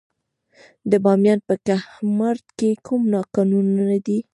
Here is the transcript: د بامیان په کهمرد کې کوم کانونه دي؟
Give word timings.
د 0.91 0.93
بامیان 1.03 1.39
په 1.47 1.53
کهمرد 1.67 2.45
کې 2.57 2.69
کوم 2.85 3.03
کانونه 3.35 3.95
دي؟ 4.05 4.17